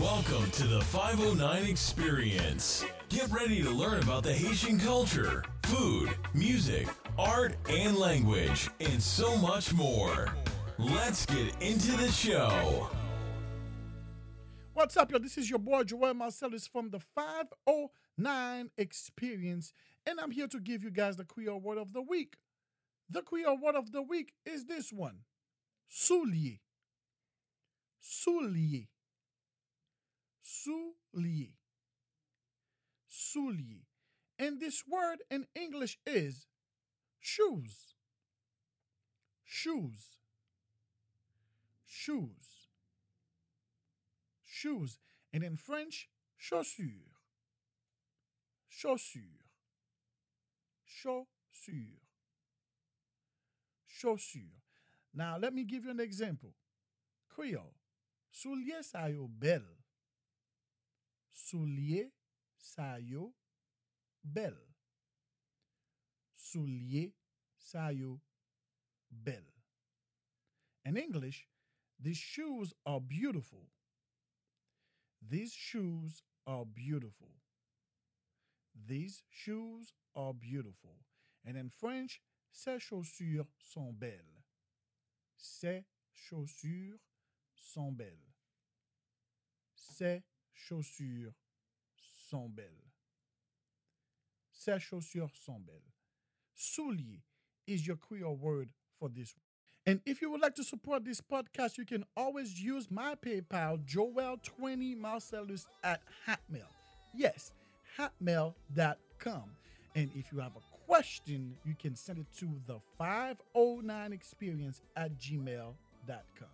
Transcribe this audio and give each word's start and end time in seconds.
Welcome 0.00 0.50
to 0.50 0.66
the 0.66 0.82
509 0.82 1.64
Experience. 1.64 2.84
Get 3.08 3.30
ready 3.30 3.62
to 3.62 3.70
learn 3.70 4.02
about 4.02 4.24
the 4.24 4.32
Haitian 4.32 4.78
culture, 4.78 5.42
food, 5.62 6.10
music, 6.34 6.86
art, 7.18 7.56
and 7.70 7.96
language, 7.96 8.68
and 8.78 9.02
so 9.02 9.38
much 9.38 9.72
more. 9.72 10.28
Let's 10.78 11.24
get 11.24 11.62
into 11.62 11.96
the 11.96 12.10
show. 12.10 12.90
What's 14.74 14.98
up, 14.98 15.10
y'all? 15.10 15.20
This 15.20 15.38
is 15.38 15.48
your 15.48 15.60
boy 15.60 15.84
Joel 15.84 16.12
Marcellus 16.12 16.66
from 16.66 16.90
the 16.90 17.00
509 17.00 18.70
Experience, 18.76 19.72
and 20.04 20.20
I'm 20.20 20.30
here 20.30 20.48
to 20.48 20.60
give 20.60 20.84
you 20.84 20.90
guys 20.90 21.16
the 21.16 21.24
Creole 21.24 21.58
word 21.58 21.78
of 21.78 21.94
the 21.94 22.02
week. 22.02 22.36
The 23.08 23.22
Creole 23.22 23.58
word 23.58 23.76
of 23.76 23.92
the 23.92 24.02
week 24.02 24.34
is 24.44 24.66
this 24.66 24.92
one 24.92 25.20
soulier. 25.90 26.58
Soulier. 28.04 28.88
Soulier. 30.66 31.52
Soulier. 33.10 33.84
And 34.38 34.60
this 34.60 34.82
word 34.86 35.18
in 35.30 35.46
English 35.54 35.98
is 36.06 36.46
shoes. 37.20 37.94
Shoes. 39.44 40.18
Shoes. 41.86 42.68
Shoes. 44.44 44.98
And 45.32 45.42
in 45.42 45.56
French, 45.56 46.08
chaussure. 46.38 47.12
Chaussure. 48.70 49.44
Chaussure. 50.86 52.00
Chaussure. 53.88 54.60
Now, 55.14 55.38
let 55.38 55.54
me 55.54 55.64
give 55.64 55.84
you 55.84 55.90
an 55.90 56.00
example. 56.00 56.52
Creole. 57.28 57.74
Soulier 58.32 58.82
sa 58.82 59.06
yo 59.06 59.28
bel. 59.28 59.62
Soulier 61.46 62.10
sa 62.58 62.98
yo 62.98 63.32
bel. 64.24 64.56
Soulier 66.34 67.12
sa 67.56 67.90
yo 67.90 68.20
bel. 69.10 69.44
In 70.84 70.96
English, 70.96 71.46
these 72.00 72.18
shoes 72.18 72.74
are 72.84 73.00
beautiful. 73.00 73.70
These 75.22 75.52
shoes 75.52 76.22
are 76.46 76.64
beautiful. 76.64 77.30
These 78.74 79.22
shoes 79.30 79.92
are 80.16 80.34
beautiful. 80.34 80.96
And 81.44 81.56
in 81.56 81.70
French, 81.70 82.20
ces 82.50 82.80
chaussures 82.80 83.46
sont 83.60 83.96
belles. 83.96 84.42
Ces 85.36 85.84
chaussures 86.12 86.98
sont 87.54 87.96
belles. 87.96 88.34
Ces 89.76 90.22
chaussures 90.52 91.34
sont 92.30 92.48
belles. 92.48 92.84
Ces 94.52 94.78
chaussures 94.80 95.30
sont 95.34 95.60
belles. 95.60 95.92
Soulier 96.54 97.22
is 97.66 97.86
your 97.86 97.96
Creole 97.96 98.36
word 98.36 98.68
for 98.98 99.08
this. 99.08 99.34
And 99.86 100.00
if 100.04 100.20
you 100.20 100.30
would 100.30 100.40
like 100.40 100.54
to 100.56 100.64
support 100.64 101.04
this 101.04 101.20
podcast, 101.20 101.78
you 101.78 101.84
can 101.84 102.04
always 102.16 102.60
use 102.60 102.90
my 102.90 103.14
PayPal, 103.14 103.78
Joel20 103.86 104.96
Marcellus 104.96 105.66
at 105.84 106.00
Hotmail. 106.26 106.66
Yes, 107.14 107.52
hotmail.com. 107.98 109.44
And 109.94 110.10
if 110.14 110.32
you 110.32 110.40
have 110.40 110.56
a 110.56 110.86
question, 110.86 111.54
you 111.64 111.74
can 111.78 111.94
send 111.94 112.18
it 112.18 112.26
to 112.38 112.48
the 112.66 112.80
509experience 113.00 114.82
at 114.96 115.16
gmail.com. 115.18 116.48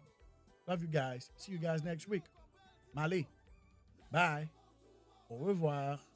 Love 0.68 0.82
you 0.82 0.88
guys. 0.88 1.30
See 1.36 1.52
you 1.52 1.58
guys 1.58 1.82
next 1.82 2.08
week. 2.08 2.22
Mali. 2.94 3.26
Bye. 4.12 4.50
Au 5.32 5.46
revoir. 5.46 6.11